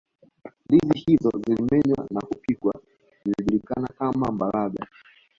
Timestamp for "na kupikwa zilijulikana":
2.11-3.87